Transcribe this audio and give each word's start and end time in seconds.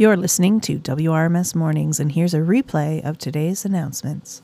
You're 0.00 0.16
listening 0.16 0.62
to 0.62 0.78
WRMS 0.78 1.54
Mornings, 1.54 2.00
and 2.00 2.12
here's 2.12 2.32
a 2.32 2.38
replay 2.38 3.04
of 3.04 3.18
today's 3.18 3.66
announcements. 3.66 4.40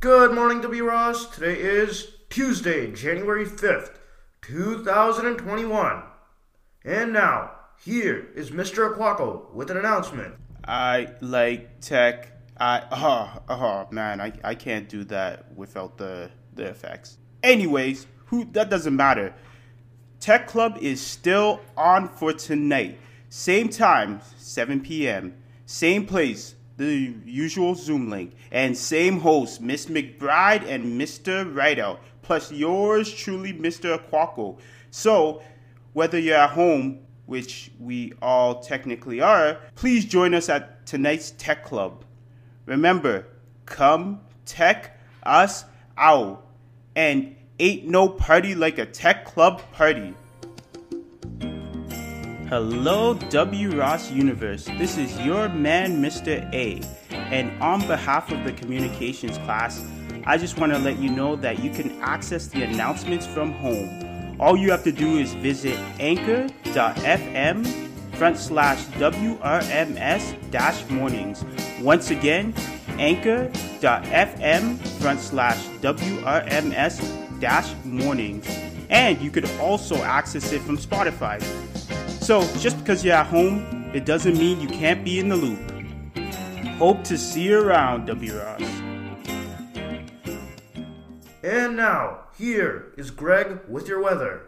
Good 0.00 0.34
morning, 0.34 0.60
W. 0.62 0.84
Ross. 0.84 1.26
Today 1.32 1.54
is 1.54 2.08
Tuesday, 2.28 2.90
January 2.90 3.44
5th, 3.44 3.98
2021. 4.42 6.02
And 6.84 7.12
now, 7.12 7.52
here 7.84 8.26
is 8.34 8.50
Mr. 8.50 8.92
Aquaco 8.92 9.54
with 9.54 9.70
an 9.70 9.76
announcement. 9.76 10.34
I 10.66 11.10
like 11.20 11.80
tech. 11.80 12.32
I 12.58 12.82
oh 12.90 13.42
oh 13.48 13.86
man, 13.92 14.20
I, 14.20 14.32
I 14.42 14.56
can't 14.56 14.88
do 14.88 15.04
that 15.04 15.54
without 15.54 15.98
the 15.98 16.32
the 16.54 16.64
effects. 16.64 17.18
Anyways, 17.44 18.08
who 18.24 18.46
that 18.54 18.70
doesn't 18.70 18.96
matter. 18.96 19.32
Tech 20.18 20.48
Club 20.48 20.78
is 20.80 21.00
still 21.00 21.60
on 21.76 22.08
for 22.08 22.32
tonight. 22.32 22.98
Same 23.36 23.68
time, 23.68 24.22
7 24.38 24.80
p.m. 24.80 25.34
Same 25.66 26.06
place, 26.06 26.54
the 26.78 27.12
usual 27.26 27.74
Zoom 27.74 28.08
link, 28.08 28.32
and 28.50 28.74
same 28.74 29.20
host, 29.20 29.60
Miss 29.60 29.86
McBride 29.86 30.66
and 30.66 30.98
Mr. 30.98 31.44
Rideout, 31.54 32.00
plus 32.22 32.50
yours 32.50 33.12
truly, 33.12 33.52
Mr. 33.52 33.98
Aquaco. 33.98 34.58
So, 34.90 35.42
whether 35.92 36.18
you're 36.18 36.38
at 36.38 36.52
home, 36.52 37.00
which 37.26 37.70
we 37.78 38.14
all 38.22 38.60
technically 38.60 39.20
are, 39.20 39.58
please 39.74 40.06
join 40.06 40.32
us 40.32 40.48
at 40.48 40.86
tonight's 40.86 41.32
Tech 41.32 41.62
Club. 41.62 42.06
Remember, 42.64 43.26
come 43.66 44.22
tech 44.46 44.98
us 45.24 45.66
out. 45.98 46.46
And 46.94 47.36
ain't 47.58 47.86
no 47.86 48.08
party 48.08 48.54
like 48.54 48.78
a 48.78 48.86
tech 48.86 49.26
club 49.26 49.60
party. 49.72 50.14
Hello, 52.48 53.14
W. 53.14 53.76
Ross 53.76 54.12
Universe. 54.12 54.66
This 54.78 54.96
is 54.98 55.18
your 55.18 55.48
man, 55.48 56.00
Mr. 56.00 56.48
A. 56.54 56.80
And 57.10 57.50
on 57.60 57.84
behalf 57.88 58.30
of 58.30 58.44
the 58.44 58.52
communications 58.52 59.36
class, 59.38 59.84
I 60.24 60.38
just 60.38 60.56
want 60.56 60.72
to 60.72 60.78
let 60.78 60.96
you 61.00 61.10
know 61.10 61.34
that 61.34 61.58
you 61.58 61.70
can 61.70 62.00
access 62.02 62.46
the 62.46 62.62
announcements 62.62 63.26
from 63.26 63.50
home. 63.54 64.36
All 64.38 64.56
you 64.56 64.70
have 64.70 64.84
to 64.84 64.92
do 64.92 65.18
is 65.18 65.34
visit 65.34 65.76
anchor.fm 65.98 67.66
front 68.14 68.38
slash 68.38 68.84
WRMS 69.00 70.50
dash 70.52 70.88
mornings. 70.88 71.44
Once 71.80 72.10
again, 72.10 72.54
anchor.fm 72.90 74.78
front 75.00 75.18
slash 75.18 75.66
WRMS 75.80 77.40
dash 77.40 77.74
mornings. 77.84 78.46
And 78.88 79.20
you 79.20 79.32
could 79.32 79.50
also 79.58 79.96
access 79.96 80.52
it 80.52 80.62
from 80.62 80.78
Spotify. 80.78 81.42
So 82.26 82.42
just 82.58 82.76
because 82.78 83.04
you're 83.04 83.14
at 83.14 83.28
home, 83.28 83.88
it 83.94 84.04
doesn't 84.04 84.36
mean 84.36 84.60
you 84.60 84.66
can't 84.66 85.04
be 85.04 85.20
in 85.20 85.28
the 85.28 85.36
loop. 85.36 85.60
Hope 86.76 87.04
to 87.04 87.16
see 87.16 87.44
you 87.44 87.60
around, 87.60 88.06
W. 88.06 88.36
Ross. 88.36 88.62
And 91.44 91.76
now, 91.76 92.24
here 92.36 92.92
is 92.96 93.12
Greg 93.12 93.60
with 93.68 93.86
your 93.86 94.02
weather. 94.02 94.42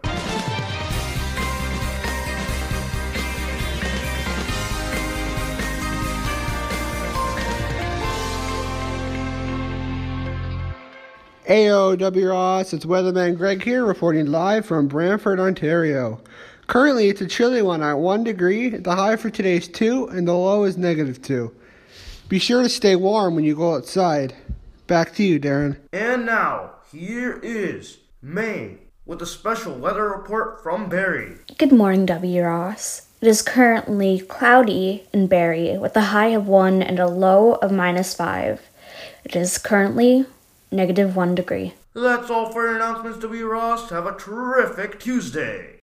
AOWROS, 11.47 12.73
it's 12.73 12.85
Weatherman 12.85 13.37
Greg 13.37 13.63
here, 13.63 13.85
reporting 13.85 14.25
live 14.25 14.65
from 14.65 14.89
Brantford, 14.89 15.39
Ontario. 15.39 16.21
Currently, 16.69 17.09
it's 17.09 17.19
a 17.19 17.25
chilly 17.25 17.63
one 17.63 17.81
at 17.81 17.93
1 17.93 18.23
degree. 18.23 18.69
The 18.69 18.95
high 18.95 19.15
for 19.15 19.31
today 19.31 19.57
is 19.57 19.67
2, 19.67 20.09
and 20.09 20.27
the 20.27 20.35
low 20.35 20.65
is 20.65 20.77
negative 20.77 21.19
2. 21.19 21.51
Be 22.27 22.37
sure 22.37 22.61
to 22.61 22.69
stay 22.69 22.95
warm 22.95 23.33
when 23.33 23.43
you 23.43 23.55
go 23.55 23.73
outside. 23.73 24.35
Back 24.85 25.15
to 25.15 25.23
you, 25.23 25.39
Darren. 25.39 25.77
And 25.91 26.27
now, 26.27 26.73
here 26.91 27.39
is 27.41 27.97
May 28.21 28.77
with 29.07 29.19
a 29.23 29.25
special 29.25 29.73
weather 29.73 30.09
report 30.09 30.61
from 30.61 30.89
Barrie. 30.89 31.39
Good 31.57 31.71
morning, 31.71 32.05
W. 32.05 32.43
Ross. 32.43 33.07
It 33.19 33.27
is 33.27 33.41
currently 33.41 34.19
cloudy 34.19 35.07
in 35.11 35.25
Barrie 35.25 35.75
with 35.75 35.97
a 35.97 36.11
high 36.13 36.27
of 36.27 36.47
1 36.47 36.83
and 36.83 36.99
a 36.99 37.07
low 37.07 37.55
of 37.55 37.71
minus 37.71 38.13
5. 38.13 38.61
It 39.23 39.35
is 39.35 39.57
currently 39.57 40.27
negative 40.71 41.15
1 41.15 41.33
degree. 41.33 41.73
That's 41.95 42.29
all 42.29 42.51
for 42.51 42.67
your 42.67 42.75
announcements, 42.75 43.17
W. 43.17 43.47
Ross. 43.47 43.89
Have 43.89 44.05
a 44.05 44.15
terrific 44.15 44.99
Tuesday. 44.99 45.78